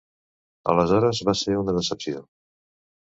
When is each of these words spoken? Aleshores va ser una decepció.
Aleshores 0.71 1.21
va 1.29 1.37
ser 1.43 1.59
una 1.65 1.77
decepció. 1.79 2.25